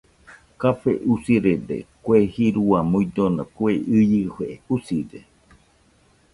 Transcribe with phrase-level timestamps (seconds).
[0.61, 5.19] Café usirede kue jirua muidona kue iɨfe uside.